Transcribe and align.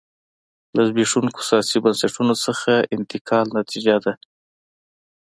له 0.75 0.81
زبېښونکو 0.89 1.41
سیاسي 1.49 1.77
بنسټونو 1.83 2.33
څخه 2.45 2.71
انتقال 2.95 3.45
نتیجه 3.59 3.95
ده. 4.05 4.13